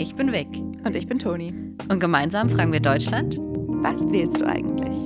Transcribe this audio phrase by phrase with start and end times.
[0.00, 0.48] Hi, ich bin Vic.
[0.82, 1.52] Und ich bin Toni.
[1.90, 4.96] Und gemeinsam fragen wir Deutschland: Was wählst du eigentlich?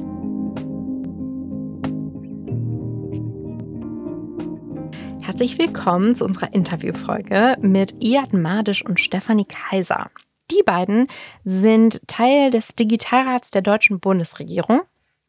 [5.25, 10.13] Herzlich willkommen zu unserer Interviewfolge mit Iad Madisch und Stefanie Kaiser.
[10.53, 11.09] Die beiden
[11.43, 14.83] sind Teil des Digitalrats der deutschen Bundesregierung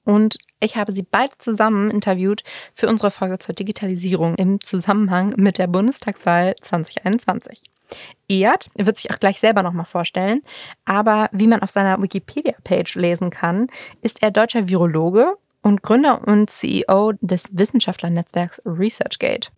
[0.03, 2.43] und ich habe sie beide zusammen interviewt
[2.75, 7.63] für unsere Folge zur Digitalisierung im Zusammenhang mit der Bundestagswahl 2021.
[8.27, 10.41] Iad wird sich auch gleich selber nochmal vorstellen,
[10.85, 13.67] aber wie man auf seiner Wikipedia-Page lesen kann,
[14.01, 19.51] ist er deutscher Virologe und Gründer und CEO des Wissenschaftlernetzwerks ResearchGate.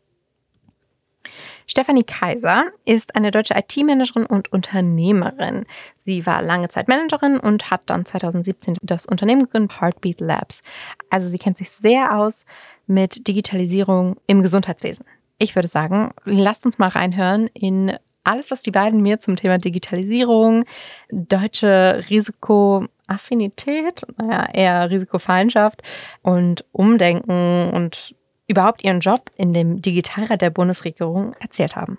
[1.66, 5.66] Stefanie Kaiser ist eine deutsche IT-Managerin und Unternehmerin.
[5.98, 10.62] Sie war lange Zeit Managerin und hat dann 2017 das Unternehmen gegründet, Heartbeat Labs.
[11.10, 12.46] Also sie kennt sich sehr aus
[12.86, 15.06] mit Digitalisierung im Gesundheitswesen.
[15.40, 19.58] Ich würde sagen, lasst uns mal reinhören in alles, was die beiden mir zum Thema
[19.58, 20.66] Digitalisierung,
[21.10, 25.82] deutsche Risikoaffinität, naja, eher Risikofeindschaft
[26.22, 28.16] und Umdenken und
[28.48, 31.98] überhaupt ihren Job in dem Digitalrat der Bundesregierung erzählt haben.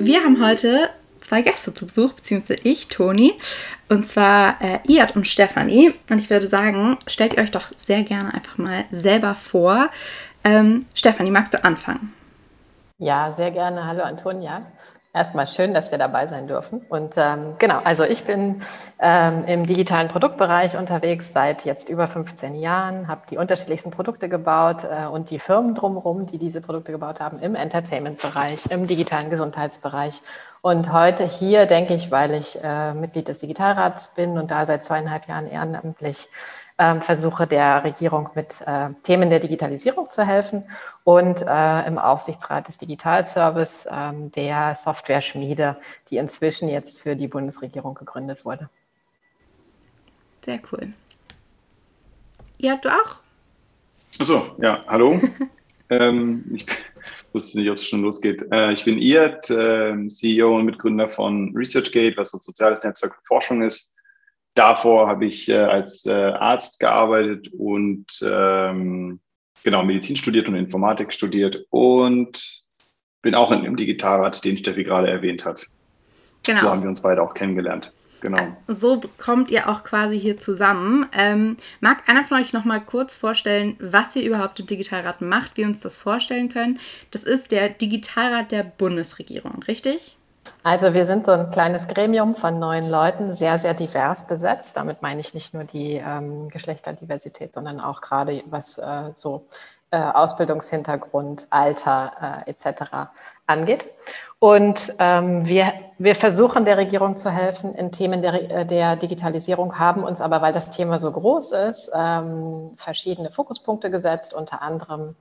[0.00, 0.90] Wir haben heute
[1.20, 3.34] zwei Gäste zu Besuch, beziehungsweise ich, Toni,
[3.88, 5.92] und zwar äh, Iad und Stefanie.
[6.10, 9.90] Und ich würde sagen, stellt ihr euch doch sehr gerne einfach mal selber vor.
[10.44, 12.12] Ähm, Stefanie, magst du anfangen?
[13.00, 13.86] Ja, sehr gerne.
[13.86, 14.62] Hallo Antonia.
[15.14, 16.80] Erstmal schön, dass wir dabei sein dürfen.
[16.88, 18.60] Und ähm, genau, also ich bin
[18.98, 24.82] ähm, im digitalen Produktbereich unterwegs seit jetzt über 15 Jahren, habe die unterschiedlichsten Produkte gebaut
[24.82, 30.20] äh, und die Firmen drumherum, die diese Produkte gebaut haben, im Entertainment-Bereich, im digitalen Gesundheitsbereich.
[30.60, 34.84] Und heute hier denke ich, weil ich äh, Mitglied des Digitalrats bin und da seit
[34.84, 36.28] zweieinhalb Jahren ehrenamtlich
[36.78, 40.64] ähm, versuche der Regierung mit äh, Themen der Digitalisierung zu helfen
[41.04, 45.76] und äh, im Aufsichtsrat des Digitalservice äh, der Software-Schmiede,
[46.10, 48.70] die inzwischen jetzt für die Bundesregierung gegründet wurde.
[50.44, 50.92] Sehr cool.
[52.64, 53.16] Habt du auch?
[54.20, 55.20] Achso, ja, hallo.
[55.90, 56.64] ähm, ich
[57.32, 58.46] wusste nicht, ob es schon losgeht.
[58.52, 63.24] Äh, ich bin Iad, äh, CEO und Mitgründer von ResearchGate, was ein soziales Netzwerk für
[63.24, 63.97] Forschung ist
[64.54, 69.20] davor habe ich äh, als äh, Arzt gearbeitet und ähm,
[69.64, 72.62] genau Medizin studiert und Informatik studiert und
[73.22, 75.66] bin auch in dem Digitalrat, den Steffi gerade erwähnt hat.
[76.46, 76.60] Genau.
[76.60, 77.92] So haben wir uns beide auch kennengelernt.
[78.20, 78.56] Genau.
[78.66, 81.06] So kommt ihr auch quasi hier zusammen.
[81.12, 85.56] Ähm, mag einer von euch noch mal kurz vorstellen, was ihr überhaupt im Digitalrat macht,
[85.56, 86.80] wie wir uns das vorstellen können?
[87.12, 90.17] Das ist der Digitalrat der Bundesregierung, richtig?
[90.62, 94.76] Also wir sind so ein kleines Gremium von neun Leuten, sehr, sehr divers besetzt.
[94.76, 99.46] Damit meine ich nicht nur die ähm, Geschlechterdiversität, sondern auch gerade was äh, so
[99.90, 103.08] äh, Ausbildungshintergrund, Alter äh, etc.
[103.46, 103.86] angeht.
[104.38, 109.78] Und ähm, wir, wir versuchen der Regierung zu helfen in Themen der, äh, der Digitalisierung,
[109.78, 115.16] haben uns aber, weil das Thema so groß ist, ähm, verschiedene Fokuspunkte gesetzt, unter anderem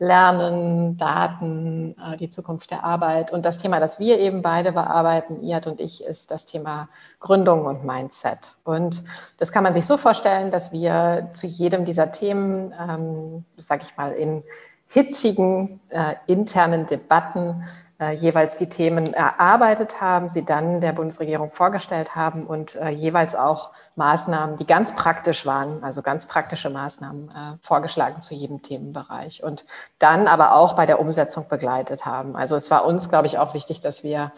[0.00, 3.32] Lernen, Daten, äh, die Zukunft der Arbeit.
[3.32, 6.88] Und das Thema, das wir eben beide bearbeiten, Iad und ich, ist das Thema
[7.20, 8.56] Gründung und Mindset.
[8.64, 9.04] Und
[9.36, 13.96] das kann man sich so vorstellen, dass wir zu jedem dieser Themen, ähm, sage ich
[13.98, 14.42] mal, in
[14.88, 17.64] hitzigen äh, internen Debatten
[18.00, 23.34] äh, jeweils die Themen erarbeitet haben, sie dann der Bundesregierung vorgestellt haben und äh, jeweils
[23.34, 29.42] auch Maßnahmen, die ganz praktisch waren, also ganz praktische Maßnahmen äh, vorgeschlagen zu jedem Themenbereich
[29.42, 29.64] und
[29.98, 32.36] dann aber auch bei der Umsetzung begleitet haben.
[32.36, 34.32] Also es war uns, glaube ich, auch wichtig, dass wir,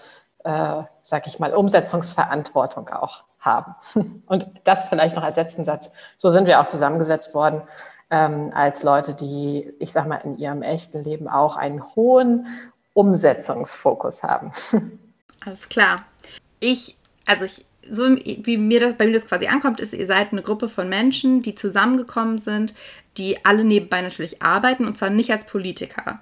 [0.44, 3.74] äh, sage ich mal, Umsetzungsverantwortung auch haben.
[4.26, 5.90] Und das vielleicht noch als letzten Satz.
[6.16, 7.62] So sind wir auch zusammengesetzt worden
[8.10, 12.46] ähm, als Leute, die, ich sage mal, in ihrem echten Leben auch einen hohen
[12.94, 14.52] Umsetzungsfokus haben.
[15.44, 16.04] Alles klar.
[16.60, 16.96] Ich,
[17.26, 20.42] also ich, so wie mir das, bei mir das quasi ankommt, ist, ihr seid eine
[20.42, 22.74] Gruppe von Menschen, die zusammengekommen sind,
[23.18, 26.20] die alle nebenbei natürlich arbeiten und zwar nicht als Politiker.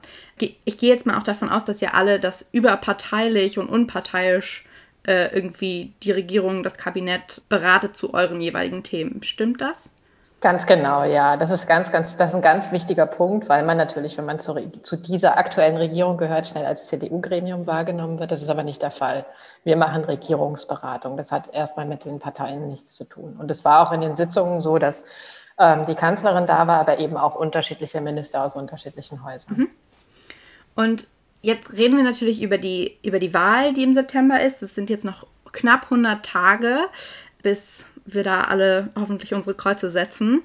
[0.64, 4.64] Ich gehe jetzt mal auch davon aus, dass ihr alle das überparteilich und unparteiisch
[5.06, 9.22] äh, irgendwie die Regierung, das Kabinett beratet zu euren jeweiligen Themen.
[9.22, 9.90] Stimmt das?
[10.40, 11.36] Ganz genau, ja.
[11.36, 14.38] Das ist ganz, ganz, das ist ein ganz wichtiger Punkt, weil man natürlich, wenn man
[14.38, 18.30] zu, zu dieser aktuellen Regierung gehört, schnell als CDU-Gremium wahrgenommen wird.
[18.30, 19.26] Das ist aber nicht der Fall.
[19.64, 21.18] Wir machen Regierungsberatung.
[21.18, 23.36] Das hat erstmal mit den Parteien nichts zu tun.
[23.38, 25.04] Und es war auch in den Sitzungen so, dass
[25.58, 29.56] ähm, die Kanzlerin da war, aber eben auch unterschiedliche Minister aus unterschiedlichen Häusern.
[29.58, 29.68] Mhm.
[30.74, 31.06] Und
[31.42, 34.62] jetzt reden wir natürlich über die, über die Wahl, die im September ist.
[34.62, 36.78] Das sind jetzt noch knapp 100 Tage
[37.42, 37.84] bis
[38.14, 40.42] wir da alle hoffentlich unsere Kreuze setzen.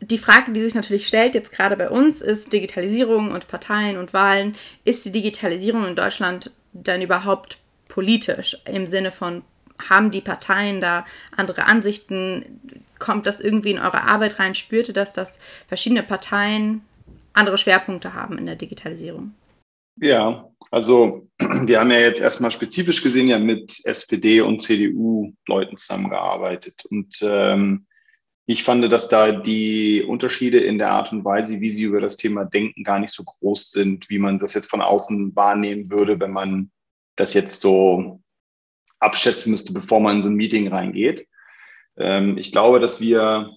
[0.00, 4.12] Die Frage, die sich natürlich stellt, jetzt gerade bei uns, ist Digitalisierung und Parteien und
[4.12, 4.54] Wahlen.
[4.84, 7.58] Ist die Digitalisierung in Deutschland denn überhaupt
[7.88, 9.42] politisch im Sinne von,
[9.88, 12.60] haben die Parteien da andere Ansichten?
[12.98, 14.54] Kommt das irgendwie in eure Arbeit rein?
[14.54, 16.82] Spürt ihr das, dass verschiedene Parteien
[17.32, 19.34] andere Schwerpunkte haben in der Digitalisierung?
[20.00, 26.84] Ja, also wir haben ja jetzt erstmal spezifisch gesehen ja mit SPD und CDU-Leuten zusammengearbeitet.
[26.90, 27.86] Und ähm,
[28.46, 32.16] ich fand, dass da die Unterschiede in der Art und Weise, wie sie über das
[32.16, 36.20] Thema denken, gar nicht so groß sind, wie man das jetzt von außen wahrnehmen würde,
[36.20, 36.70] wenn man
[37.16, 38.22] das jetzt so
[39.00, 41.26] abschätzen müsste, bevor man in so ein Meeting reingeht.
[41.96, 43.50] Ähm, ich glaube, dass wir,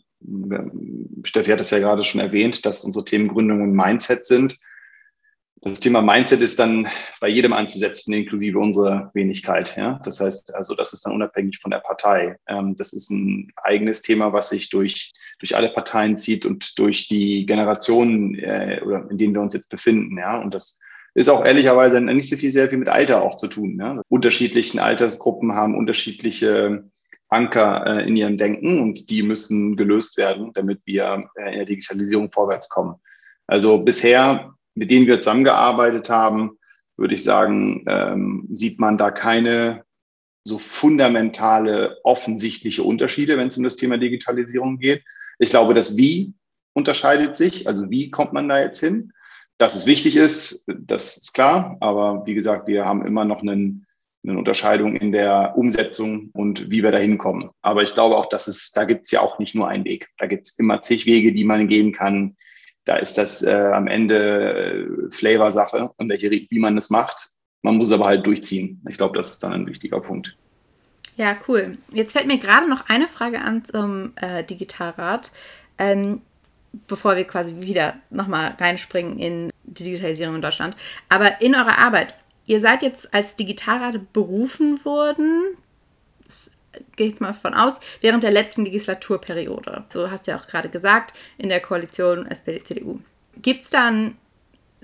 [1.24, 4.58] Steffi hat es ja gerade schon erwähnt, dass unsere Themen Gründung Mindset sind
[5.62, 6.88] das Thema Mindset ist dann
[7.20, 9.76] bei jedem anzusetzen, inklusive unserer Wenigkeit.
[9.76, 10.00] Ja?
[10.04, 12.38] Das heißt, also das ist dann unabhängig von der Partei.
[12.48, 17.08] Ähm, das ist ein eigenes Thema, was sich durch, durch alle Parteien zieht und durch
[17.08, 20.18] die Generationen, äh, oder in denen wir uns jetzt befinden.
[20.18, 20.40] Ja?
[20.40, 20.80] Und das
[21.14, 23.78] ist auch ehrlicherweise nicht so viel, sehr viel mit Alter auch zu tun.
[23.80, 24.02] Ja?
[24.08, 26.90] Unterschiedlichen Altersgruppen haben unterschiedliche
[27.28, 31.66] Anker äh, in ihrem Denken und die müssen gelöst werden, damit wir äh, in der
[31.66, 32.96] Digitalisierung vorwärts kommen.
[33.46, 36.58] Also bisher mit denen wir zusammengearbeitet haben,
[36.96, 39.84] würde ich sagen, ähm, sieht man da keine
[40.46, 45.04] so fundamentale, offensichtliche Unterschiede, wenn es um das Thema Digitalisierung geht.
[45.38, 46.34] Ich glaube, das Wie
[46.74, 47.68] unterscheidet sich.
[47.68, 49.12] Also wie kommt man da jetzt hin?
[49.58, 51.76] Dass es wichtig ist, das ist klar.
[51.82, 53.86] Aber wie gesagt, wir haben immer noch einen,
[54.26, 57.50] eine Unterscheidung in der Umsetzung und wie wir da hinkommen.
[57.62, 60.08] Aber ich glaube auch, dass es, da gibt es ja auch nicht nur einen Weg.
[60.18, 62.38] Da gibt es immer zig Wege, die man gehen kann,
[62.90, 67.34] da ist das äh, am Ende äh, Flavor-Sache und welche, wie man das macht.
[67.62, 68.82] Man muss aber halt durchziehen.
[68.90, 70.36] Ich glaube, das ist dann ein wichtiger Punkt.
[71.16, 71.78] Ja, cool.
[71.92, 75.32] Jetzt fällt mir gerade noch eine Frage an zum äh, Digitalrat,
[75.78, 76.22] ähm,
[76.88, 80.76] bevor wir quasi wieder nochmal reinspringen in die Digitalisierung in Deutschland.
[81.10, 82.16] Aber in eurer Arbeit,
[82.48, 85.44] ihr seid jetzt als Digitalrat berufen worden
[86.96, 89.86] gehe ich jetzt mal von aus, während der letzten Legislaturperiode.
[89.90, 93.00] So hast du ja auch gerade gesagt, in der Koalition SPD-CDU.
[93.42, 94.18] Gibt es dann,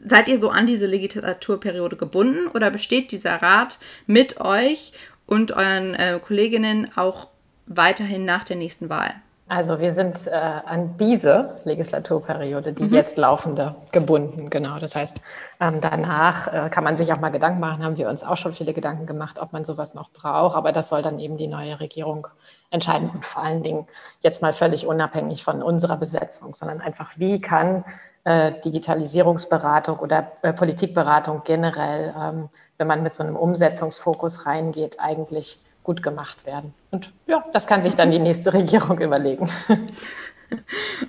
[0.04, 4.94] seid ihr so an diese Legislaturperiode gebunden oder besteht dieser Rat mit euch
[5.26, 7.28] und euren äh, Kolleginnen auch
[7.66, 9.14] weiterhin nach der nächsten Wahl?
[9.48, 12.94] Also wir sind äh, an diese Legislaturperiode, die mhm.
[12.94, 14.50] jetzt laufende, gebunden.
[14.50, 14.80] Genau.
[14.80, 15.22] Das heißt,
[15.60, 18.54] ähm, danach äh, kann man sich auch mal Gedanken machen, haben wir uns auch schon
[18.54, 20.56] viele Gedanken gemacht, ob man sowas noch braucht.
[20.56, 22.28] Aber das soll dann eben die neue Regierung
[22.72, 23.88] entscheiden und vor allen Dingen
[24.22, 27.86] jetzt mal völlig unabhängig von unserer Besetzung, sondern einfach, wie kann
[28.24, 32.50] äh, Digitalisierungsberatung oder äh, Politikberatung generell, ähm,
[32.80, 36.74] wenn man mit so einem Umsetzungsfokus reingeht, eigentlich gut gemacht werden.
[36.92, 39.50] Und ja, das kann sich dann die nächste Regierung überlegen.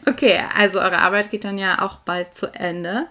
[0.07, 3.07] Okay, also eure Arbeit geht dann ja auch bald zu Ende.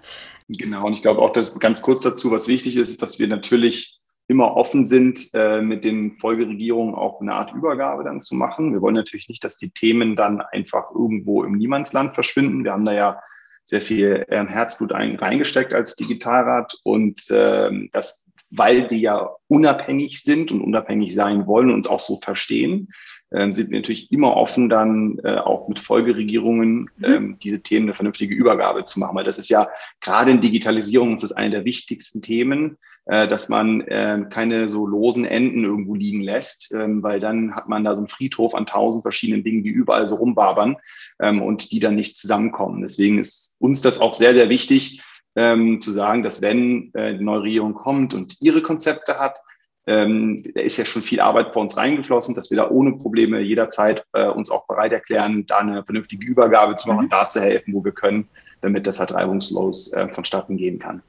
[0.49, 3.27] Genau, und ich glaube auch, dass ganz kurz dazu, was wichtig ist, ist, dass wir
[3.27, 8.73] natürlich immer offen sind, äh, mit den Folgeregierungen auch eine Art Übergabe dann zu machen.
[8.73, 12.63] Wir wollen natürlich nicht, dass die Themen dann einfach irgendwo im Niemandsland verschwinden.
[12.63, 13.19] Wir haben da ja
[13.65, 18.24] sehr viel ähm, Herzblut ein, reingesteckt als Digitalrat und ähm, das
[18.57, 22.89] weil wir ja unabhängig sind und unabhängig sein wollen und uns auch so verstehen,
[23.33, 27.05] ähm, sind wir natürlich immer offen, dann äh, auch mit Folgeregierungen mhm.
[27.05, 29.15] ähm, diese Themen eine vernünftige Übergabe zu machen.
[29.15, 29.67] Weil das ist ja
[30.01, 34.87] gerade in Digitalisierung das ist eine der wichtigsten Themen, äh, dass man äh, keine so
[34.87, 38.65] losen Enden irgendwo liegen lässt, ähm, weil dann hat man da so einen Friedhof an
[38.65, 40.77] tausend verschiedenen Dingen, die überall so rumbabern
[41.19, 42.81] ähm, und die dann nicht zusammenkommen.
[42.81, 45.01] Deswegen ist uns das auch sehr, sehr wichtig,
[45.35, 49.39] ähm, zu sagen, dass wenn äh, die neue Regierung kommt und ihre Konzepte hat,
[49.87, 53.39] ähm, da ist ja schon viel Arbeit bei uns reingeflossen, dass wir da ohne Probleme
[53.39, 57.09] jederzeit äh, uns auch bereit erklären, da eine vernünftige Übergabe zu machen, mhm.
[57.09, 58.27] da zu helfen, wo wir können,
[58.61, 61.03] damit das halt reibungslos äh, vonstatten gehen kann.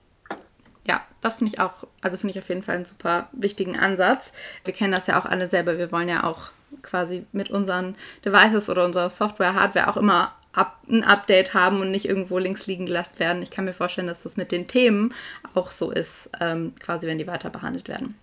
[0.87, 4.33] Ja, das finde ich auch, also finde ich auf jeden Fall einen super wichtigen Ansatz.
[4.65, 5.79] Wir kennen das ja auch alle selber.
[5.79, 6.51] Wir wollen ja auch
[6.83, 11.91] quasi mit unseren Devices oder unserer Software, Hardware auch immer up, ein Update haben und
[11.91, 13.43] nicht irgendwo links liegen gelassen werden.
[13.43, 15.15] Ich kann mir vorstellen, dass das mit den Themen
[15.55, 18.17] auch so ist, ähm, quasi wenn die weiter behandelt werden.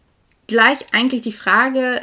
[0.47, 2.01] Gleich eigentlich die Frage,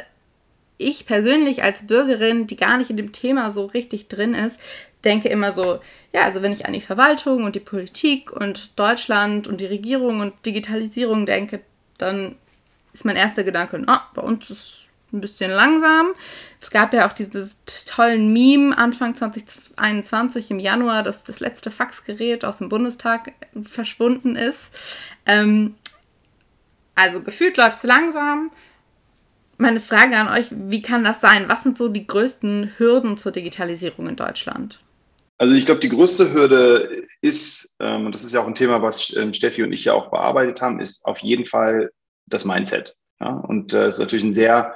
[0.77, 4.59] ich persönlich als Bürgerin, die gar nicht in dem Thema so richtig drin ist,
[5.03, 5.79] denke immer so,
[6.13, 10.19] ja, also wenn ich an die Verwaltung und die Politik und Deutschland und die Regierung
[10.19, 11.61] und Digitalisierung denke,
[11.97, 12.35] dann
[12.93, 16.13] ist mein erster Gedanke, ah, bei uns ist ein bisschen langsam.
[16.61, 22.45] Es gab ja auch dieses tollen Meme Anfang 2021 im Januar, dass das letzte Faxgerät
[22.45, 24.99] aus dem Bundestag verschwunden ist.
[25.25, 25.75] Ähm,
[26.93, 28.51] also gefühlt läuft es langsam.
[29.57, 31.45] Meine Frage an euch, wie kann das sein?
[31.47, 34.81] Was sind so die größten Hürden zur Digitalisierung in Deutschland?
[35.39, 38.83] Also ich glaube, die größte Hürde ist, ähm, und das ist ja auch ein Thema,
[38.83, 41.91] was ähm, Steffi und ich ja auch bearbeitet haben, ist auf jeden Fall
[42.27, 42.95] das Mindset.
[43.19, 43.29] Ja?
[43.29, 44.75] Und das äh, ist natürlich ein sehr,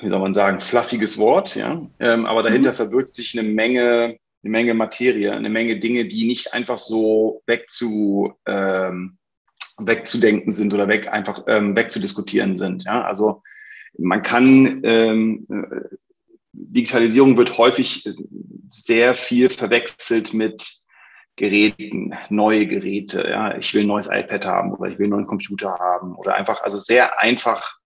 [0.00, 1.80] wie soll man sagen, fluffiges Wort, ja.
[2.00, 2.76] Ähm, aber dahinter mhm.
[2.76, 8.32] verbirgt sich eine Menge, eine Menge Materie, eine Menge Dinge, die nicht einfach so wegzu,
[8.46, 9.18] ähm,
[9.78, 12.84] wegzudenken sind oder weg einfach ähm, wegzudiskutieren sind.
[12.84, 13.02] Ja?
[13.02, 13.42] Also
[13.96, 15.96] man kann ähm, äh,
[16.52, 18.08] Digitalisierung wird häufig
[18.70, 20.66] sehr viel verwechselt mit
[21.36, 23.28] Geräten, neue Geräte.
[23.28, 26.34] Ja, ich will ein neues iPad haben oder ich will einen neuen Computer haben oder
[26.34, 27.77] einfach, also sehr einfach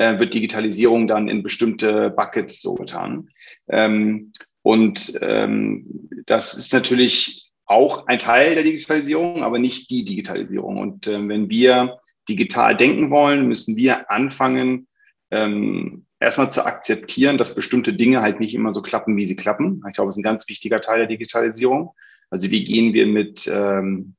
[0.00, 3.28] äh, wird Digitalisierung dann in bestimmte Buckets so getan.
[3.68, 10.78] Ähm, und ähm, das ist natürlich auch ein Teil der Digitalisierung, aber nicht die Digitalisierung.
[10.78, 11.98] Und äh, wenn wir
[12.30, 14.88] digital denken wollen, müssen wir anfangen,
[15.30, 19.82] ähm, erstmal zu akzeptieren, dass bestimmte Dinge halt nicht immer so klappen, wie sie klappen.
[19.86, 21.94] Ich glaube, das ist ein ganz wichtiger Teil der Digitalisierung.
[22.30, 24.14] Also wie gehen wir mit, ähm,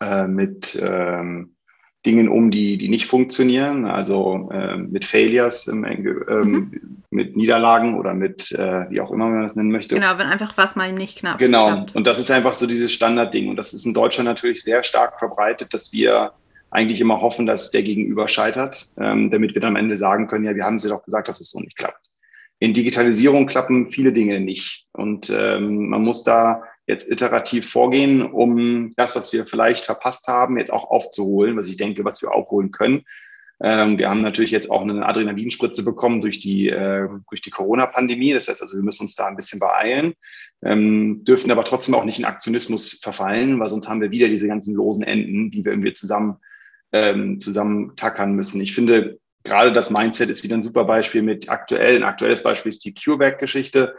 [0.00, 1.56] äh, mit ähm,
[2.08, 7.02] Dingen um, die, die nicht funktionieren, also äh, mit Failures, ähm, mhm.
[7.10, 9.94] mit Niederlagen oder mit, äh, wie auch immer man das nennen möchte.
[9.94, 11.94] Genau, wenn einfach was mal nicht knapp Genau, klappt.
[11.94, 13.50] und das ist einfach so dieses Standardding.
[13.50, 16.32] Und das ist in Deutschland natürlich sehr stark verbreitet, dass wir
[16.70, 20.44] eigentlich immer hoffen, dass der Gegenüber scheitert, ähm, damit wir dann am Ende sagen können,
[20.44, 22.08] ja, wir haben sie doch gesagt, dass es so nicht klappt.
[22.58, 24.86] In Digitalisierung klappen viele Dinge nicht.
[24.92, 30.58] Und ähm, man muss da jetzt iterativ vorgehen, um das, was wir vielleicht verpasst haben,
[30.58, 33.04] jetzt auch aufzuholen, was ich denke, was wir aufholen können.
[33.60, 38.32] Ähm, wir haben natürlich jetzt auch eine Adrenalinspritze bekommen durch die, äh, durch die Corona-Pandemie.
[38.32, 40.14] Das heißt also, wir müssen uns da ein bisschen beeilen,
[40.64, 44.48] ähm, dürfen aber trotzdem auch nicht in Aktionismus verfallen, weil sonst haben wir wieder diese
[44.48, 46.38] ganzen losen Enden, die wir irgendwie zusammen
[46.92, 48.60] ähm, zusammen tackern müssen.
[48.60, 51.96] Ich finde, gerade das Mindset ist wieder ein super Beispiel mit aktuell.
[51.96, 53.94] Ein aktuelles Beispiel ist die CureVac-Geschichte,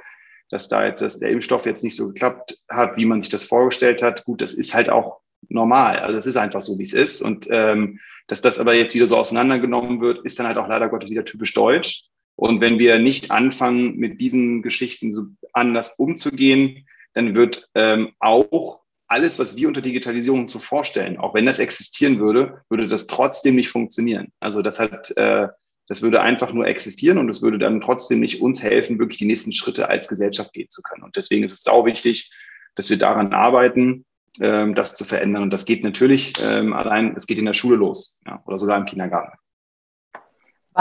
[0.50, 3.44] dass da jetzt dass der Impfstoff jetzt nicht so geklappt hat, wie man sich das
[3.44, 4.25] vorgestellt hat.
[4.25, 6.00] Gut, das ist halt auch normal.
[6.00, 7.22] Also es ist einfach so, wie es ist.
[7.22, 10.89] Und ähm, dass das aber jetzt wieder so auseinandergenommen wird, ist dann halt auch leider
[10.89, 12.06] Gottes wieder typisch deutsch.
[12.36, 18.82] Und wenn wir nicht anfangen, mit diesen Geschichten so anders umzugehen, dann wird ähm, auch
[19.08, 23.56] alles, was wir unter Digitalisierung so vorstellen, auch wenn das existieren würde, würde das trotzdem
[23.56, 24.32] nicht funktionieren.
[24.39, 25.48] Also das hat, äh,
[25.89, 29.25] das würde einfach nur existieren und es würde dann trotzdem nicht uns helfen, wirklich die
[29.25, 31.03] nächsten Schritte als Gesellschaft gehen zu können.
[31.03, 32.31] Und deswegen ist es sau wichtig,
[32.75, 34.05] dass wir daran arbeiten,
[34.39, 35.41] ähm, das zu verändern.
[35.41, 38.77] Und das geht natürlich ähm, allein, es geht in der Schule los ja, oder sogar
[38.77, 39.36] im Kindergarten.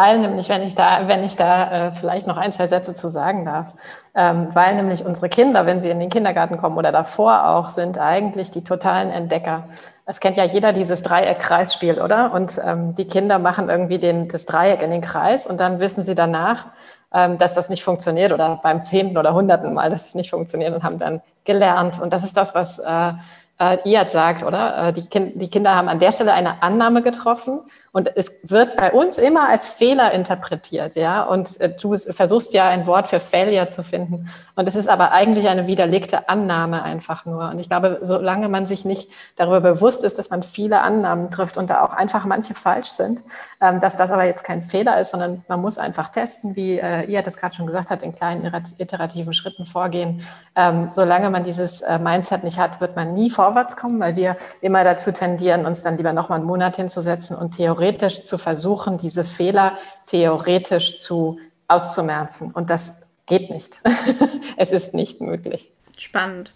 [0.01, 3.09] Weil nämlich, wenn ich da, wenn ich da äh, vielleicht noch ein, zwei Sätze zu
[3.09, 3.67] sagen darf,
[4.15, 7.99] ähm, weil nämlich unsere Kinder, wenn sie in den Kindergarten kommen oder davor auch, sind
[7.99, 9.65] eigentlich die totalen Entdecker.
[10.07, 12.33] Es kennt ja jeder dieses Dreieck-Kreisspiel, oder?
[12.33, 16.05] Und ähm, die Kinder machen irgendwie den, das Dreieck in den Kreis und dann wissen
[16.05, 16.67] sie danach,
[17.13, 20.77] ähm, dass das nicht funktioniert oder beim zehnten oder hunderten Mal, dass es nicht funktioniert
[20.77, 22.01] und haben dann gelernt.
[22.01, 23.15] Und das ist das, was äh,
[23.59, 24.89] äh, Iad sagt, oder?
[24.89, 27.61] Äh, die, kind, die Kinder haben an der Stelle eine Annahme getroffen
[27.93, 31.23] und es wird bei uns immer als Fehler interpretiert, ja.
[31.23, 34.29] Und äh, du versuchst ja ein Wort für Failure zu finden.
[34.55, 37.49] Und es ist aber eigentlich eine widerlegte Annahme einfach nur.
[37.51, 41.57] Und ich glaube, solange man sich nicht darüber bewusst ist, dass man viele Annahmen trifft
[41.57, 43.23] und da auch einfach manche falsch sind,
[43.61, 47.03] ähm, dass das aber jetzt kein Fehler ist, sondern man muss einfach testen, wie äh,
[47.05, 50.23] ihr das gerade schon gesagt hat, in kleinen iterativen Schritten vorgehen.
[50.55, 54.37] Ähm, solange man dieses äh, Mindset nicht hat, wird man nie vorwärts kommen, weil wir
[54.61, 59.25] immer dazu tendieren, uns dann lieber nochmal einen Monat hinzusetzen und theoretisch zu versuchen, diese
[59.25, 62.53] Fehler theoretisch zu auszumerzen.
[62.53, 63.81] Und das geht nicht.
[64.59, 65.73] es ist nicht möglich.
[65.97, 66.53] Spannend.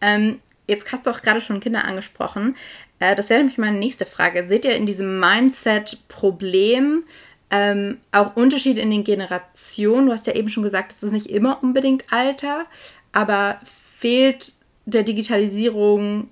[0.00, 2.56] Ähm, jetzt hast du auch gerade schon Kinder angesprochen.
[3.00, 4.46] Äh, das wäre nämlich meine nächste Frage.
[4.46, 7.04] Seht ihr in diesem Mindset-Problem
[7.50, 10.06] ähm, auch Unterschiede in den Generationen?
[10.06, 12.66] Du hast ja eben schon gesagt, es ist nicht immer unbedingt Alter,
[13.12, 14.52] aber fehlt
[14.88, 16.30] der Digitalisierung,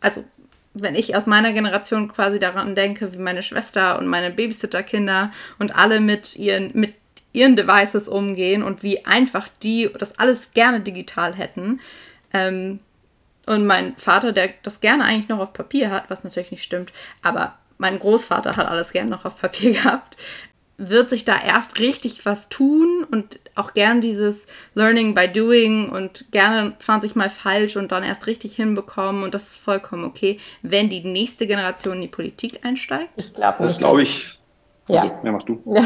[0.00, 0.24] also
[0.74, 5.76] wenn ich aus meiner Generation quasi daran denke, wie meine Schwester und meine Babysitterkinder und
[5.76, 6.94] alle mit ihren, mit
[7.34, 11.80] ihren Devices umgehen und wie einfach die das alles gerne digital hätten.
[12.32, 12.80] Ähm,
[13.44, 16.92] und mein Vater, der das gerne eigentlich noch auf Papier hat, was natürlich nicht stimmt,
[17.22, 20.16] aber mein Großvater hat alles gerne noch auf Papier gehabt,
[20.88, 26.30] wird sich da erst richtig was tun und auch gern dieses Learning by Doing und
[26.32, 30.88] gerne 20 Mal falsch und dann erst richtig hinbekommen und das ist vollkommen okay, wenn
[30.88, 33.10] die nächste Generation in die Politik einsteigt?
[33.16, 34.38] Ich glaube Das glaube ich.
[34.88, 35.02] Ja.
[35.02, 35.62] Also, ja, mach du.
[35.66, 35.82] Ja.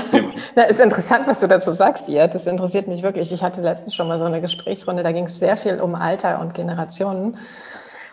[0.56, 2.28] Ja, ist interessant, was du dazu sagst, hier.
[2.28, 3.30] Das interessiert mich wirklich.
[3.30, 6.40] Ich hatte letztens schon mal so eine Gesprächsrunde, da ging es sehr viel um Alter
[6.40, 7.36] und Generationen.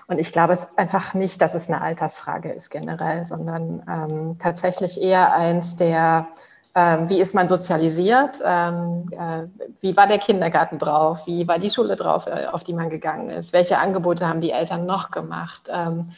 [0.07, 5.01] Und ich glaube es einfach nicht, dass es eine Altersfrage ist generell, sondern ähm, tatsächlich
[5.01, 6.27] eher eins der
[6.75, 8.41] ähm, wie ist man sozialisiert?
[8.45, 9.47] Ähm, äh,
[9.81, 11.27] wie war der Kindergarten drauf?
[11.27, 13.53] Wie war die Schule drauf, äh, auf die man gegangen ist?
[13.53, 15.69] Welche Angebote haben die Eltern noch gemacht?
[15.71, 16.11] Ähm,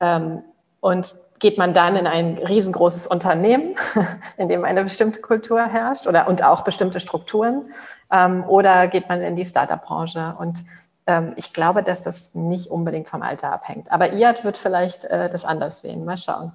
[0.00, 0.42] ähm
[0.82, 3.74] und geht man dann in ein riesengroßes Unternehmen,
[4.38, 7.72] in dem eine bestimmte Kultur herrscht oder und auch bestimmte Strukturen,
[8.10, 10.36] ähm, oder geht man in die Startup-Branche?
[10.38, 10.64] Und
[11.06, 13.90] ähm, ich glaube, dass das nicht unbedingt vom Alter abhängt.
[13.92, 16.04] Aber Iad wird vielleicht äh, das anders sehen.
[16.04, 16.52] Mal schauen.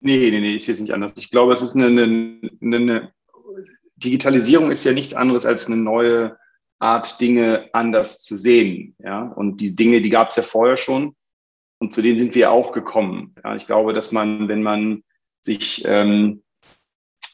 [0.00, 1.14] Nee, nee, nee, ich sehe es nicht anders.
[1.16, 3.12] Ich glaube, es ist eine, eine, eine
[3.96, 6.36] Digitalisierung ist ja nichts anderes als eine neue
[6.78, 8.94] Art, Dinge anders zu sehen.
[8.98, 9.22] Ja?
[9.22, 11.14] Und die Dinge, die gab es ja vorher schon.
[11.78, 13.34] Und zu denen sind wir auch gekommen.
[13.42, 15.02] Ja, ich glaube, dass man, wenn man
[15.40, 16.45] sich, ähm, äh,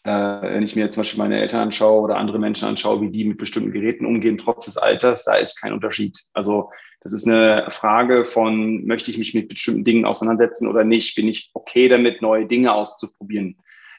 [0.04, 3.38] wenn ich mir zum Beispiel meine Eltern anschaue oder andere Menschen anschaue, wie die mit
[3.38, 6.18] bestimmten Geräten umgehen, trotz des Alters, da ist kein Unterschied.
[6.32, 6.71] Also
[7.02, 11.16] das ist eine Frage von, möchte ich mich mit bestimmten Dingen auseinandersetzen oder nicht?
[11.16, 13.56] Bin ich okay damit, neue Dinge auszuprobieren?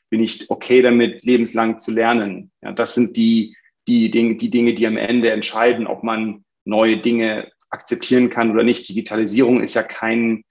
[0.09, 2.51] Bin ich okay damit, lebenslang zu lernen?
[2.61, 3.55] Ja, das sind die,
[3.87, 8.63] die, Dinge, die Dinge, die am Ende entscheiden, ob man neue Dinge akzeptieren kann oder
[8.63, 8.87] nicht.
[8.87, 10.43] Digitalisierung ist ja kein,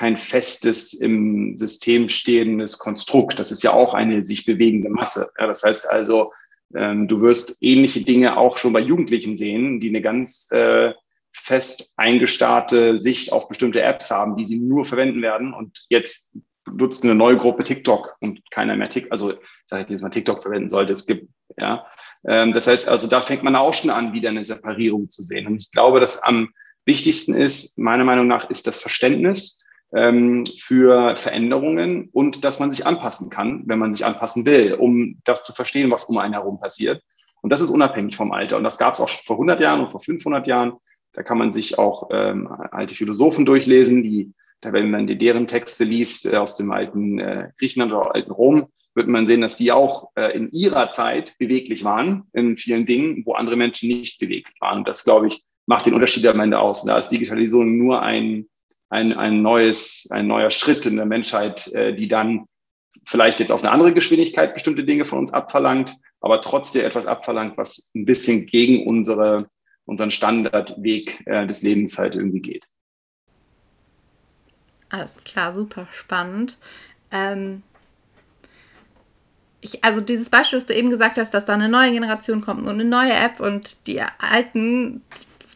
[0.00, 3.38] kein festes im System stehendes Konstrukt.
[3.38, 5.28] Das ist ja auch eine sich bewegende Masse.
[5.38, 6.32] Ja, das heißt also,
[6.74, 10.94] ähm, du wirst ähnliche Dinge auch schon bei Jugendlichen sehen, die eine ganz äh,
[11.34, 15.52] fest eingestarrte Sicht auf bestimmte Apps haben, die sie nur verwenden werden.
[15.52, 16.34] Und jetzt
[16.66, 20.12] nutzt eine neue Gruppe TikTok und keiner mehr TikTok, also ich sage jetzt, dass man
[20.12, 20.94] TikTok verwenden sollte.
[20.94, 21.28] Es gibt,
[21.58, 21.84] ja.
[22.26, 25.46] Ähm, das heißt also, da fängt man auch schon an, wieder eine Separierung zu sehen.
[25.46, 26.54] Und ich glaube, dass am
[26.86, 29.58] wichtigsten ist, meiner Meinung nach, ist das Verständnis
[29.92, 35.18] ähm, für Veränderungen und dass man sich anpassen kann, wenn man sich anpassen will, um
[35.24, 37.02] das zu verstehen, was um einen herum passiert.
[37.42, 38.56] Und das ist unabhängig vom Alter.
[38.56, 40.74] Und das gab es auch vor 100 Jahren und vor 500 Jahren.
[41.12, 45.46] Da kann man sich auch ähm, alte Philosophen durchlesen, die, da wenn man die, deren
[45.46, 49.56] Texte liest äh, aus dem alten äh, Griechenland oder alten Rom, wird man sehen, dass
[49.56, 54.18] die auch äh, in ihrer Zeit beweglich waren in vielen Dingen, wo andere Menschen nicht
[54.18, 54.78] bewegt waren.
[54.78, 56.82] Und das, glaube ich, macht den Unterschied am Ende aus.
[56.82, 58.48] Und da ist Digitalisierung nur ein,
[58.90, 62.46] ein, ein, neues, ein neuer Schritt in der Menschheit, äh, die dann
[63.04, 67.56] vielleicht jetzt auf eine andere Geschwindigkeit bestimmte Dinge von uns abverlangt, aber trotzdem etwas abverlangt,
[67.56, 69.46] was ein bisschen gegen unsere,
[69.86, 72.66] unseren Standardweg äh, des Lebens halt irgendwie geht.
[74.90, 76.58] Alles klar, super spannend.
[77.12, 77.62] Ähm,
[79.60, 82.62] ich, also dieses Beispiel, das du eben gesagt hast, dass da eine neue Generation kommt
[82.62, 85.02] und eine neue App und die alten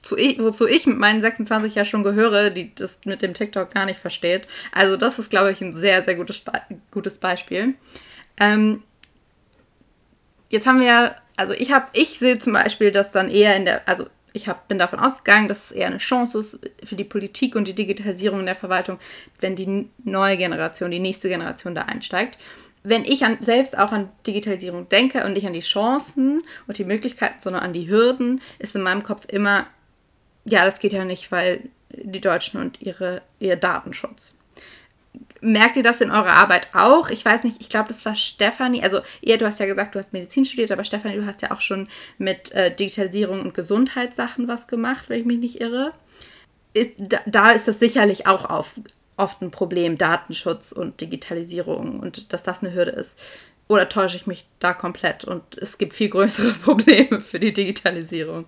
[0.05, 3.73] zu ich, wozu ich mit meinen 26 ja schon gehöre, die das mit dem TikTok
[3.73, 4.47] gar nicht versteht.
[4.73, 6.43] Also das ist, glaube ich, ein sehr, sehr gutes,
[6.91, 7.75] gutes Beispiel.
[8.39, 8.83] Ähm,
[10.51, 13.89] jetzt haben wir, also ich habe, ich sehe zum Beispiel, dass dann eher in der,
[13.89, 17.55] also ich hab, bin davon ausgegangen, dass es eher eine Chance ist für die Politik
[17.55, 18.99] und die Digitalisierung in der Verwaltung,
[19.41, 22.39] wenn die neue Generation, die nächste Generation da einsteigt.
[22.83, 26.85] Wenn ich an, selbst auch an Digitalisierung denke und nicht an die Chancen und die
[26.85, 29.67] Möglichkeiten, sondern an die Hürden, ist in meinem Kopf immer
[30.45, 34.37] ja, das geht ja nicht, weil die Deutschen und ihre, ihr Datenschutz.
[35.41, 37.11] Merkt ihr das in eurer Arbeit auch?
[37.11, 38.83] Ich weiß nicht, ich glaube, das war Stefanie.
[38.83, 41.51] Also, ihr, du hast ja gesagt, du hast Medizin studiert, aber Stefanie, du hast ja
[41.51, 45.93] auch schon mit äh, Digitalisierung und Gesundheitssachen was gemacht, wenn ich mich nicht irre.
[46.73, 48.75] Ist, da, da ist das sicherlich auch auf,
[49.17, 53.19] oft ein Problem, Datenschutz und Digitalisierung und dass das eine Hürde ist.
[53.69, 58.47] Oder täusche ich mich da komplett und es gibt viel größere Probleme für die Digitalisierung?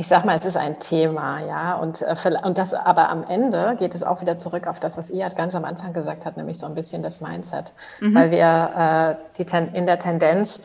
[0.00, 3.76] Ich sag mal, es ist ein Thema, ja, und, äh, und das, aber am Ende
[3.78, 6.58] geht es auch wieder zurück auf das, was ihr ganz am Anfang gesagt hat, nämlich
[6.58, 8.14] so ein bisschen das Mindset, mhm.
[8.14, 10.62] weil wir äh, die ten, in der Tendenz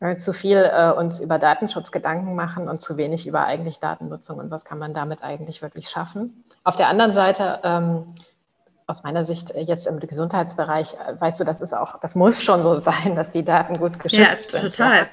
[0.00, 4.38] äh, zu viel äh, uns über Datenschutz Gedanken machen und zu wenig über eigentlich Datennutzung
[4.38, 6.42] und was kann man damit eigentlich wirklich schaffen.
[6.64, 8.14] Auf der anderen Seite ähm,
[8.86, 12.42] aus meiner Sicht äh, jetzt im Gesundheitsbereich, äh, weißt du, das ist auch, das muss
[12.42, 14.74] schon so sein, dass die Daten gut geschützt ja, sind.
[14.74, 14.96] Total.
[14.96, 15.06] Ja.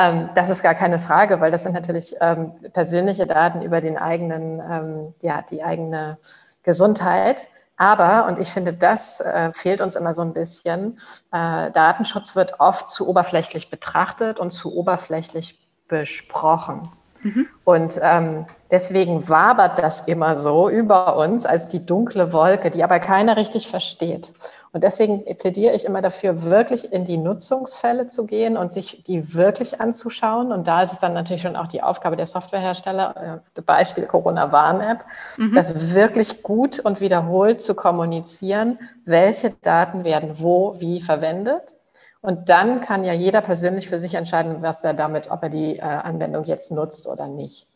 [0.00, 3.98] Ähm, das ist gar keine Frage, weil das sind natürlich ähm, persönliche Daten über den
[3.98, 6.18] eigenen, ähm, ja, die eigene
[6.62, 7.48] Gesundheit.
[7.76, 10.98] Aber, und ich finde, das äh, fehlt uns immer so ein bisschen,
[11.32, 15.58] äh, Datenschutz wird oft zu oberflächlich betrachtet und zu oberflächlich
[15.88, 16.88] besprochen.
[17.22, 17.48] Mhm.
[17.64, 22.98] Und ähm, deswegen wabert das immer so über uns als die dunkle Wolke, die aber
[23.00, 24.32] keiner richtig versteht.
[24.72, 29.34] Und deswegen plädiere ich immer dafür, wirklich in die Nutzungsfälle zu gehen und sich die
[29.34, 30.52] wirklich anzuschauen.
[30.52, 35.04] Und da ist es dann natürlich schon auch die Aufgabe der Softwarehersteller, äh, Beispiel Corona-Warn-App,
[35.38, 35.54] mhm.
[35.54, 41.76] das wirklich gut und wiederholt zu kommunizieren, welche Daten werden wo, wie verwendet.
[42.22, 45.78] Und dann kann ja jeder persönlich für sich entscheiden, was er damit, ob er die
[45.78, 47.66] äh, Anwendung jetzt nutzt oder nicht.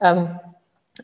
[0.00, 0.38] Ähm,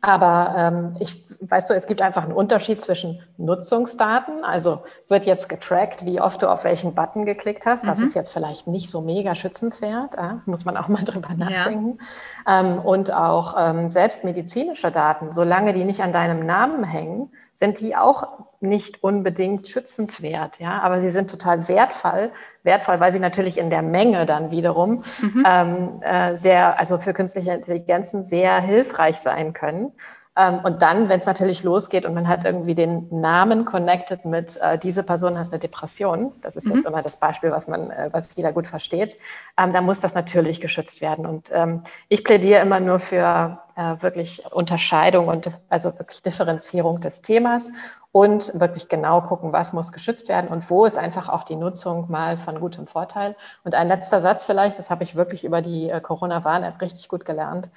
[0.00, 5.48] aber ähm, ich, weißt du, es gibt einfach einen Unterschied zwischen Nutzungsdaten, also wird jetzt
[5.48, 7.86] getrackt, wie oft du auf welchen Button geklickt hast.
[7.86, 8.04] Das mhm.
[8.06, 11.98] ist jetzt vielleicht nicht so mega schützenswert, äh, muss man auch mal drüber nachdenken.
[12.46, 12.60] Ja.
[12.60, 17.80] Ähm, und auch ähm, selbst medizinische Daten, solange die nicht an deinem Namen hängen, sind
[17.80, 18.28] die auch
[18.60, 22.30] nicht unbedingt schützenswert, ja, aber sie sind total wertvoll,
[22.62, 25.44] wertvoll, weil sie natürlich in der Menge dann wiederum mhm.
[25.46, 29.92] ähm, äh, sehr, also für künstliche Intelligenzen sehr hilfreich sein können.
[30.34, 34.56] Ähm, und dann, wenn es natürlich losgeht und man hat irgendwie den Namen connected mit,
[34.62, 36.74] äh, diese Person hat eine Depression, das ist mhm.
[36.74, 39.18] jetzt immer das Beispiel, was man, äh, was jeder gut versteht,
[39.58, 41.26] ähm, dann muss das natürlich geschützt werden.
[41.26, 47.22] Und ähm, ich plädiere immer nur für äh, wirklich Unterscheidung und also wirklich Differenzierung des
[47.22, 47.72] Themas
[48.12, 52.10] und wirklich genau gucken, was muss geschützt werden und wo ist einfach auch die Nutzung
[52.10, 53.34] mal von gutem Vorteil.
[53.64, 57.24] Und ein letzter Satz vielleicht, das habe ich wirklich über die äh, Corona-Warn-App richtig gut
[57.24, 57.68] gelernt,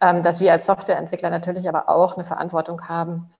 [0.00, 3.30] ähm, dass wir als Softwareentwickler natürlich aber auch eine Verantwortung haben,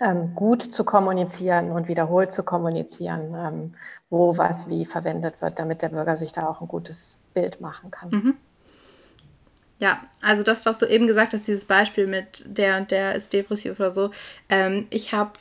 [0.00, 3.74] ähm, gut zu kommunizieren und wiederholt zu kommunizieren, ähm,
[4.10, 7.90] wo was wie verwendet wird, damit der Bürger sich da auch ein gutes Bild machen
[7.90, 8.10] kann.
[8.10, 8.36] Mhm.
[9.84, 13.34] Ja, also das, was du eben gesagt hast, dieses Beispiel mit der und der ist
[13.34, 14.12] depressiv oder so.
[14.48, 15.32] Ähm, ich habe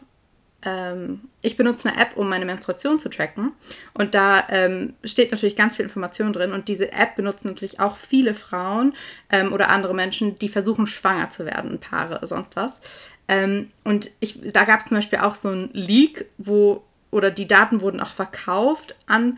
[0.65, 3.53] ähm, ich benutze eine App, um meine Menstruation zu tracken.
[3.93, 6.51] Und da ähm, steht natürlich ganz viel Information drin.
[6.51, 8.93] Und diese App benutzen natürlich auch viele Frauen
[9.29, 12.82] ähm, oder andere Menschen, die versuchen, schwanger zu werden, Paare, sonst was.
[13.29, 17.47] Ähm, und ich, da gab es zum Beispiel auch so ein Leak, wo, oder die
[17.47, 19.38] Daten wurden auch verkauft an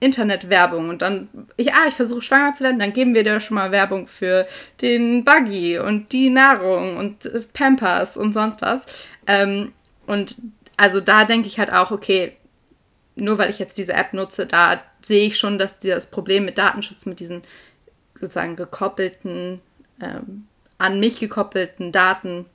[0.00, 3.54] Internetwerbung und dann, ja, ah, ich versuche schwanger zu werden, dann geben wir dir schon
[3.54, 4.46] mal Werbung für
[4.82, 8.84] den Buggy und die Nahrung und äh, Pampers und sonst was.
[9.26, 9.72] Ähm,
[10.06, 10.36] und
[10.76, 12.36] also da denke ich halt auch, okay,
[13.16, 16.58] nur weil ich jetzt diese App nutze, da sehe ich schon, dass das Problem mit
[16.58, 17.42] Datenschutz, mit diesen
[18.14, 19.60] sozusagen gekoppelten,
[20.00, 20.46] ähm,
[20.78, 22.46] an mich gekoppelten Daten,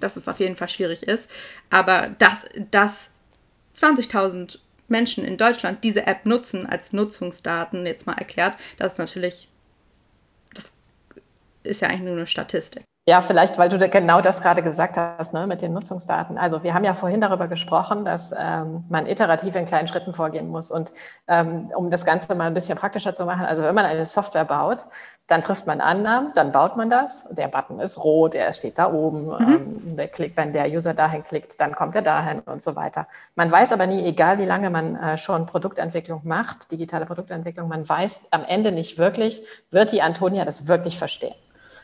[0.00, 1.30] dass es auf jeden Fall schwierig ist.
[1.70, 3.10] Aber dass, dass
[3.76, 4.58] 20.000
[4.88, 9.48] Menschen in Deutschland diese App nutzen als Nutzungsdaten, jetzt mal erklärt, das ist natürlich,
[10.54, 10.72] das
[11.62, 12.84] ist ja eigentlich nur eine Statistik.
[13.04, 16.38] Ja, vielleicht, weil du da genau das gerade gesagt hast ne, mit den Nutzungsdaten.
[16.38, 20.48] Also wir haben ja vorhin darüber gesprochen, dass ähm, man iterativ in kleinen Schritten vorgehen
[20.48, 20.70] muss.
[20.70, 20.92] Und
[21.26, 24.44] ähm, um das Ganze mal ein bisschen praktischer zu machen, also wenn man eine Software
[24.44, 24.86] baut,
[25.26, 27.28] dann trifft man Annahmen, dann baut man das.
[27.30, 29.26] Der Button ist rot, er steht da oben.
[29.26, 29.82] Mhm.
[29.88, 33.08] Ähm, der Klick, wenn der User dahin klickt, dann kommt er dahin und so weiter.
[33.34, 37.88] Man weiß aber nie, egal wie lange man äh, schon Produktentwicklung macht, digitale Produktentwicklung, man
[37.88, 41.34] weiß am Ende nicht wirklich, wird die Antonia das wirklich verstehen.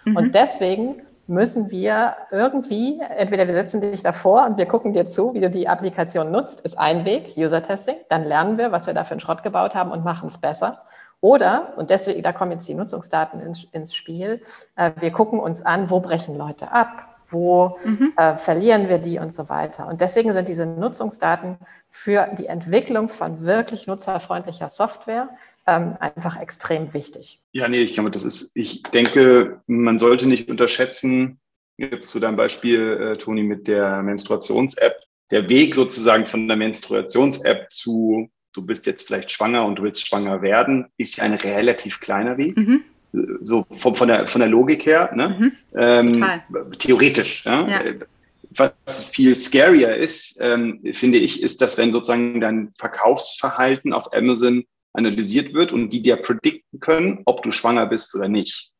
[0.04, 0.16] Mhm.
[0.16, 5.34] Und deswegen müssen wir irgendwie, entweder wir setzen dich davor und wir gucken dir zu,
[5.34, 7.96] wie du die Applikation nutzt, ist ein Weg, User-Testing.
[8.08, 10.82] Dann lernen wir, was wir da für einen Schrott gebaut haben und machen es besser.
[11.20, 14.42] Oder, und deswegen, da kommen jetzt die Nutzungsdaten ins, ins Spiel,
[14.76, 18.14] äh, wir gucken uns an, wo brechen Leute ab, wo mhm.
[18.16, 19.86] äh, verlieren wir die und so weiter.
[19.86, 21.58] Und deswegen sind diese Nutzungsdaten
[21.90, 25.28] für die Entwicklung von wirklich nutzerfreundlicher Software
[25.68, 27.40] ähm, einfach extrem wichtig.
[27.52, 31.38] Ja, nee, ich glaube, das ist, ich denke, man sollte nicht unterschätzen,
[31.76, 34.96] jetzt zu deinem Beispiel, äh, Toni, mit der Menstruations-App,
[35.30, 40.08] der Weg sozusagen von der Menstruations-App zu, du bist jetzt vielleicht schwanger und du willst
[40.08, 42.56] schwanger werden, ist ja ein relativ kleiner Weg.
[42.56, 42.84] Mhm.
[43.42, 45.36] So von, von, der, von der Logik her, ne?
[45.38, 45.52] Mhm.
[45.76, 46.26] Ähm,
[46.78, 47.44] theoretisch.
[47.44, 47.66] Ja?
[47.66, 47.80] ja?
[48.50, 54.64] Was viel scarier ist, ähm, finde ich, ist, dass wenn sozusagen dein Verkaufsverhalten auf Amazon
[54.92, 58.72] analysiert wird und die dir predikten können, ob du schwanger bist oder nicht.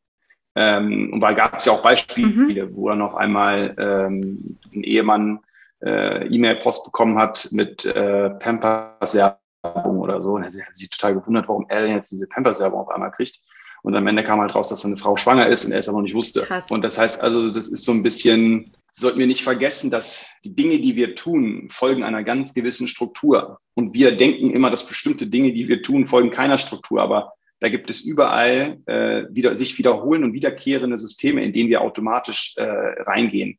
[0.54, 2.74] Ähm, und da gab es ja auch Beispiele, mhm.
[2.74, 5.40] wo dann noch einmal ähm, ein Ehemann
[5.84, 10.32] äh, E-Mail-Post bekommen hat mit äh, Pampers-Werbung oder so.
[10.32, 13.38] Und er hat sich total gewundert, warum er denn jetzt diese Pampers-Werbung auf einmal kriegt.
[13.82, 15.98] Und am Ende kam halt raus, dass seine Frau schwanger ist und er es aber
[15.98, 16.42] noch nicht wusste.
[16.42, 16.64] Krass.
[16.68, 20.54] Und das heißt also, das ist so ein bisschen, sollten wir nicht vergessen, dass die
[20.54, 23.60] Dinge, die wir tun, folgen einer ganz gewissen Struktur.
[23.74, 27.02] Und wir denken immer, dass bestimmte Dinge, die wir tun, folgen keiner Struktur.
[27.02, 31.82] Aber da gibt es überall äh, wieder, sich wiederholende und wiederkehrende Systeme, in denen wir
[31.82, 33.58] automatisch äh, reingehen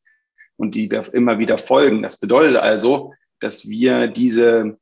[0.57, 2.01] und die wir immer wieder folgen.
[2.01, 4.77] Das bedeutet also, dass wir diese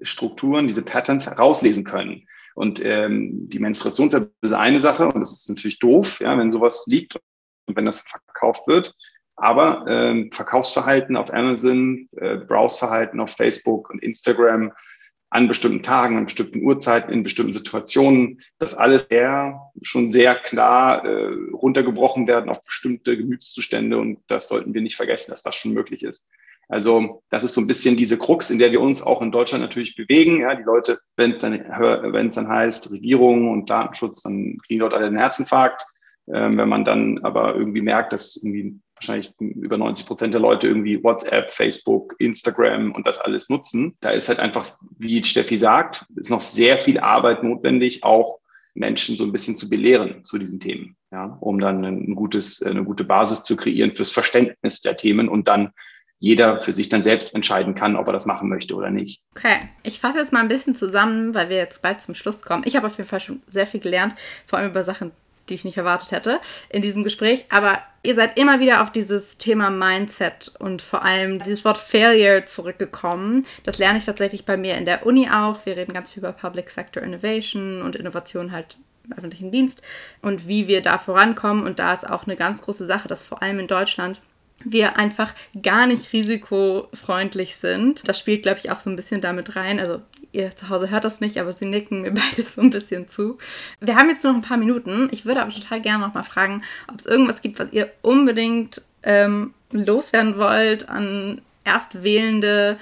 [0.00, 2.26] Strukturen, diese Patterns herauslesen können.
[2.54, 4.10] Und ähm, die Menstruation
[4.42, 7.16] ist eine Sache und das ist natürlich doof, ja, wenn sowas liegt
[7.66, 8.94] und wenn das verkauft wird.
[9.36, 14.72] Aber ähm, Verkaufsverhalten auf Amazon, äh, Browseverhalten auf Facebook und Instagram
[15.30, 21.06] an bestimmten Tagen, an bestimmten Uhrzeiten, in bestimmten Situationen, das alles sehr, schon sehr klar
[21.06, 23.98] äh, runtergebrochen werden auf bestimmte Gemütszustände.
[23.98, 26.28] Und das sollten wir nicht vergessen, dass das schon möglich ist.
[26.68, 29.62] Also das ist so ein bisschen diese Krux, in der wir uns auch in Deutschland
[29.62, 30.40] natürlich bewegen.
[30.40, 35.06] Ja, die Leute, wenn es dann, dann heißt Regierung und Datenschutz, dann kriegen Leute alle
[35.06, 35.82] einen Herzinfarkt.
[36.32, 40.68] Ähm, wenn man dann aber irgendwie merkt, dass irgendwie wahrscheinlich über 90 Prozent der Leute
[40.68, 43.96] irgendwie WhatsApp, Facebook, Instagram und das alles nutzen.
[44.00, 44.66] Da ist halt einfach,
[44.98, 48.38] wie Steffi sagt, ist noch sehr viel Arbeit notwendig, auch
[48.74, 52.84] Menschen so ein bisschen zu belehren zu diesen Themen, ja, um dann ein gutes, eine
[52.84, 55.72] gute Basis zu kreieren fürs Verständnis der Themen und dann
[56.18, 59.20] jeder für sich dann selbst entscheiden kann, ob er das machen möchte oder nicht.
[59.36, 62.62] Okay, ich fasse jetzt mal ein bisschen zusammen, weil wir jetzt bald zum Schluss kommen.
[62.64, 64.14] Ich habe auf jeden Fall schon sehr viel gelernt,
[64.46, 65.10] vor allem über Sachen,
[65.48, 67.46] die ich nicht erwartet hätte in diesem Gespräch.
[67.50, 72.44] Aber ihr seid immer wieder auf dieses Thema Mindset und vor allem dieses Wort Failure
[72.44, 73.46] zurückgekommen.
[73.64, 75.64] Das lerne ich tatsächlich bei mir in der Uni auch.
[75.66, 79.82] Wir reden ganz viel über Public Sector Innovation und Innovation halt im öffentlichen Dienst
[80.20, 81.64] und wie wir da vorankommen.
[81.64, 84.20] Und da ist auch eine ganz große Sache, dass vor allem in Deutschland
[84.64, 88.06] wir einfach gar nicht risikofreundlich sind.
[88.06, 89.80] Das spielt, glaube ich, auch so ein bisschen damit rein.
[89.80, 90.02] Also
[90.32, 93.38] ihr zu Hause hört das nicht, aber sie nicken mir beide so ein bisschen zu.
[93.80, 95.08] Wir haben jetzt noch ein paar Minuten.
[95.12, 98.82] Ich würde aber total gerne noch mal fragen, ob es irgendwas gibt, was ihr unbedingt
[99.02, 102.78] ähm, loswerden wollt an Erstwählende,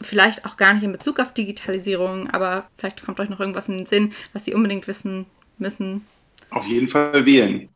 [0.00, 3.78] vielleicht auch gar nicht in Bezug auf Digitalisierung, aber vielleicht kommt euch noch irgendwas in
[3.78, 5.26] den Sinn, was sie unbedingt wissen
[5.58, 6.06] müssen.
[6.50, 7.68] Auf jeden Fall wählen.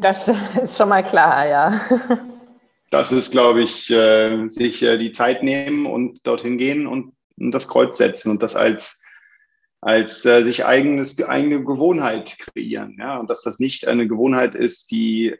[0.00, 0.28] Das
[0.62, 1.80] ist schon mal klar, ja.
[2.90, 7.68] Das ist, glaube ich, äh, sich äh, die Zeit nehmen und dorthin gehen und, das
[7.68, 9.04] Kreuz setzen und das als,
[9.80, 12.96] als äh, sich eigenes, eigene Gewohnheit kreieren.
[12.98, 13.18] Ja?
[13.18, 15.34] Und dass das nicht eine Gewohnheit ist, die,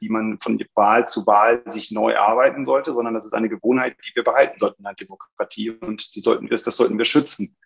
[0.00, 3.96] die man von Wahl zu Wahl sich neu arbeiten sollte, sondern das ist eine Gewohnheit,
[4.06, 7.56] die wir behalten sollten in der Demokratie und die sollten wir, das sollten wir schützen.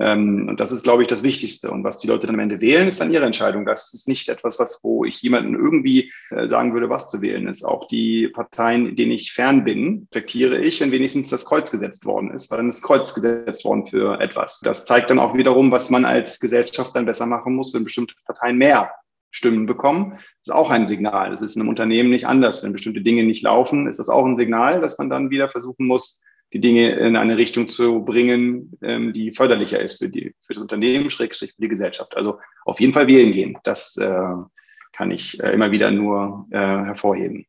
[0.00, 1.70] Ähm, und das ist, glaube ich, das Wichtigste.
[1.70, 3.64] Und was die Leute dann am Ende wählen, ist dann ihre Entscheidung.
[3.64, 7.46] Das ist nicht etwas, was, wo ich jemanden irgendwie äh, sagen würde, was zu wählen
[7.46, 7.64] ist.
[7.64, 12.32] Auch die Parteien, denen ich fern bin, respektiere ich, wenn wenigstens das Kreuz gesetzt worden
[12.32, 14.60] ist, weil dann ist Kreuz gesetzt worden für etwas.
[14.60, 18.14] Das zeigt dann auch wiederum, was man als Gesellschaft dann besser machen muss, wenn bestimmte
[18.26, 18.90] Parteien mehr
[19.30, 20.12] Stimmen bekommen.
[20.12, 21.30] Das ist auch ein Signal.
[21.30, 22.62] Das ist in einem Unternehmen nicht anders.
[22.62, 25.86] Wenn bestimmte Dinge nicht laufen, ist das auch ein Signal, dass man dann wieder versuchen
[25.86, 26.20] muss,
[26.54, 30.62] die Dinge in eine Richtung zu bringen, ähm, die förderlicher ist für, die, für das
[30.62, 32.16] Unternehmen, Schrägstrich für die Gesellschaft.
[32.16, 33.58] Also auf jeden Fall wählen gehen.
[33.64, 34.34] Das äh,
[34.92, 37.44] kann ich äh, immer wieder nur äh, hervorheben.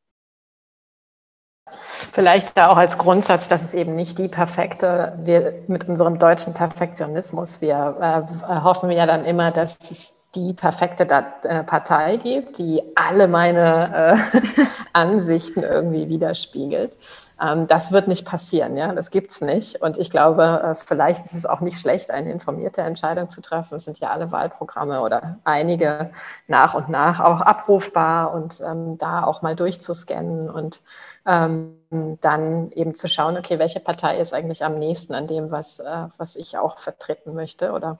[2.13, 6.53] Vielleicht da auch als Grundsatz, dass es eben nicht die perfekte, wir mit unserem deutschen
[6.53, 12.81] Perfektionismus, wir äh, hoffen ja dann immer, dass es die perfekte äh, Partei gibt, die
[12.95, 14.39] alle meine äh,
[14.93, 16.93] Ansichten irgendwie widerspiegelt.
[17.41, 19.81] Ähm, das wird nicht passieren, ja, das gibt es nicht.
[19.81, 23.75] Und ich glaube, äh, vielleicht ist es auch nicht schlecht, eine informierte Entscheidung zu treffen.
[23.75, 26.11] Es sind ja alle Wahlprogramme oder einige
[26.47, 30.81] nach und nach auch abrufbar und ähm, da auch mal durchzuscannen und
[31.25, 31.77] ähm,
[32.21, 36.07] dann eben zu schauen, okay, welche Partei ist eigentlich am nächsten an dem, was, äh,
[36.17, 37.99] was ich auch vertreten möchte oder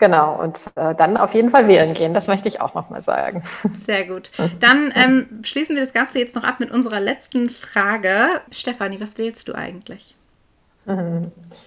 [0.00, 3.42] Genau, und äh, dann auf jeden Fall wählen gehen, das möchte ich auch nochmal sagen.
[3.86, 4.30] Sehr gut.
[4.58, 8.40] Dann ähm, schließen wir das Ganze jetzt noch ab mit unserer letzten Frage.
[8.50, 10.16] Stefanie, was wählst du eigentlich?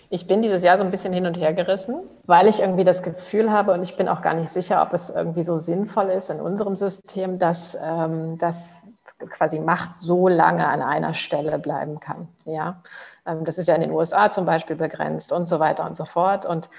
[0.10, 3.04] Ich bin dieses Jahr so ein bisschen hin und her gerissen, weil ich irgendwie das
[3.04, 6.30] Gefühl habe, und ich bin auch gar nicht sicher, ob es irgendwie so sinnvoll ist
[6.30, 8.82] in unserem System, dass ähm, das
[9.30, 12.28] quasi Macht so lange an einer Stelle bleiben kann.
[12.44, 12.82] Ja,
[13.26, 16.04] ähm, das ist ja in den USA zum Beispiel begrenzt und so weiter und so
[16.04, 16.46] fort.
[16.46, 16.70] Und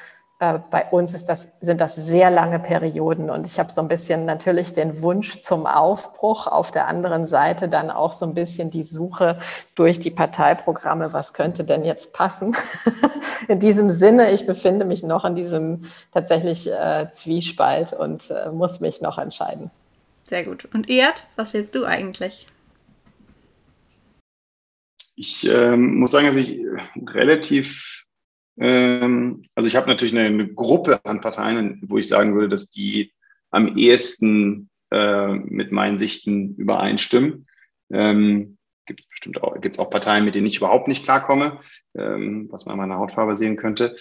[0.40, 3.88] äh, bei uns ist das, sind das sehr lange Perioden und ich habe so ein
[3.88, 8.70] bisschen natürlich den Wunsch zum Aufbruch, auf der anderen Seite dann auch so ein bisschen
[8.70, 9.38] die Suche
[9.76, 12.56] durch die Parteiprogramme, was könnte denn jetzt passen.
[13.48, 18.80] in diesem Sinne, ich befinde mich noch in diesem tatsächlich äh, Zwiespalt und äh, muss
[18.80, 19.70] mich noch entscheiden.
[20.24, 20.66] Sehr gut.
[20.74, 22.48] Und Erd, was willst du eigentlich?
[25.16, 26.58] Ich ähm, muss sagen, dass ich
[27.06, 28.03] relativ
[28.56, 33.12] also ich habe natürlich eine, eine, Gruppe an Parteien, wo ich sagen würde, dass die
[33.50, 37.46] am ehesten äh, mit meinen Sichten übereinstimmen.
[37.92, 41.60] Ähm, gibt es bestimmt auch, gibt's auch Parteien, mit denen ich überhaupt nicht klarkomme,
[41.96, 43.96] ähm, was man an meiner Hautfarbe sehen könnte.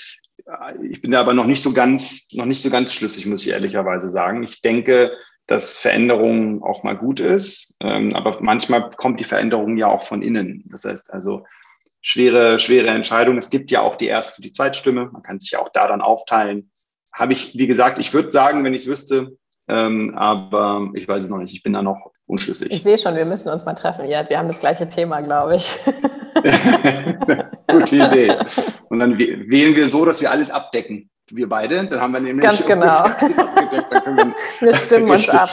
[0.81, 3.53] Ich bin da aber noch nicht so ganz, noch nicht so ganz schlüssig, muss ich
[3.53, 4.43] ehrlicherweise sagen.
[4.43, 5.13] Ich denke,
[5.47, 10.21] dass Veränderung auch mal gut ist, ähm, aber manchmal kommt die Veränderung ja auch von
[10.21, 10.63] innen.
[10.67, 11.45] Das heißt also,
[12.03, 13.37] schwere, schwere Entscheidung.
[13.37, 15.09] Es gibt ja auch die erste, die Zweitstimme.
[15.11, 16.69] Man kann sich ja auch da dann aufteilen.
[17.11, 19.37] Habe ich, wie gesagt, ich würde sagen, wenn ich es wüsste,
[19.67, 21.53] ähm, aber ich weiß es noch nicht.
[21.53, 22.71] Ich bin da noch unschlüssig.
[22.71, 24.07] Ich sehe schon, wir müssen uns mal treffen.
[24.07, 25.73] Ja, wir haben das gleiche Thema, glaube ich.
[27.67, 28.35] Gute Idee.
[28.89, 31.09] Und dann wählen wir so, dass wir alles abdecken.
[31.31, 33.05] Wir beide, dann haben wir nämlich ganz genau.
[33.05, 35.49] wir, wir stimmen uns ab.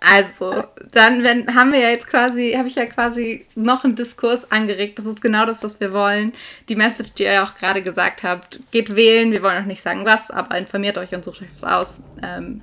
[0.00, 0.62] Also,
[0.96, 4.98] dann wenn, haben wir ja jetzt quasi, habe ich ja quasi noch einen Diskurs angeregt.
[4.98, 6.32] Das ist genau das, was wir wollen.
[6.70, 9.30] Die Message, die ihr ja auch gerade gesagt habt, geht wählen.
[9.30, 12.00] Wir wollen auch nicht sagen was, aber informiert euch und sucht euch was aus.
[12.22, 12.62] Ähm,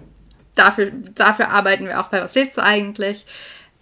[0.55, 3.27] dafür, dafür arbeiten wir auch bei Was willst du eigentlich?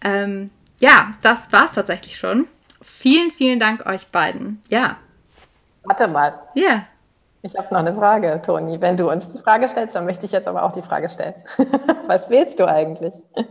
[0.04, 2.46] Ähm, ja, das war's tatsächlich schon.
[2.82, 4.62] Vielen, vielen Dank euch beiden.
[4.68, 4.98] Ja.
[5.84, 6.34] Warte mal.
[6.56, 6.64] Ja.
[6.64, 6.86] Yeah.
[7.44, 8.82] Ich habe noch eine Frage, Toni.
[8.82, 11.36] Wenn du uns die Frage stellst, dann möchte ich jetzt aber auch die Frage stellen.
[12.08, 13.14] Was wählst du eigentlich?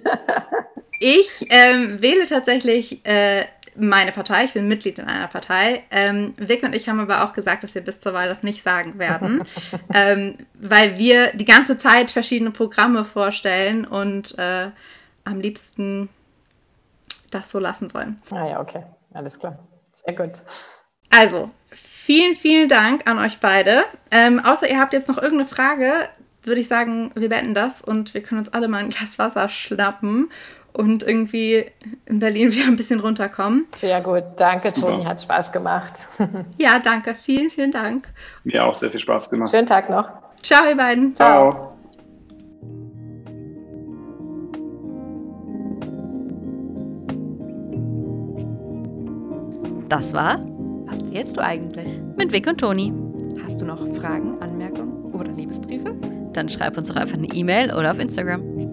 [1.01, 5.83] ich ähm, wähle tatsächlich äh, meine Partei, ich bin Mitglied in einer Partei.
[5.91, 8.63] Ähm, Vic und ich haben aber auch gesagt, dass wir bis zur Wahl das nicht
[8.63, 9.43] sagen werden,
[9.95, 14.71] ähm, weil wir die ganze Zeit verschiedene Programme vorstellen und äh,
[15.25, 16.11] am liebsten
[17.31, 18.21] das so lassen wollen.
[18.31, 18.85] Ah ja, okay,
[19.15, 19.59] alles klar.
[19.95, 20.43] Sehr gut.
[21.09, 23.85] Also, vielen, vielen Dank an euch beide.
[24.11, 25.93] Ähm, außer ihr habt jetzt noch irgendeine Frage,
[26.43, 29.49] würde ich sagen, wir beenden das und wir können uns alle mal ein Glas Wasser
[29.49, 30.31] schnappen
[30.73, 31.65] und irgendwie
[32.07, 33.67] in Berlin wieder ein bisschen runterkommen.
[33.77, 34.25] Sehr gut.
[34.37, 34.93] Danke, Super.
[34.93, 35.05] Toni.
[35.05, 35.93] Hat Spaß gemacht.
[36.59, 37.15] ja, danke.
[37.15, 38.09] Vielen, vielen Dank.
[38.45, 39.51] Mir auch sehr viel Spaß gemacht.
[39.51, 40.11] Schönen Tag noch.
[40.43, 41.15] Ciao, ihr beiden.
[41.17, 41.67] Ciao.
[49.89, 50.39] Das war
[50.87, 52.01] Was wählst du eigentlich?
[52.17, 52.93] Mit Vic und Toni.
[53.45, 55.95] Hast du noch Fragen, Anmerkungen oder Liebesbriefe?
[56.33, 58.70] Dann schreib uns doch einfach eine E-Mail oder auf Instagram.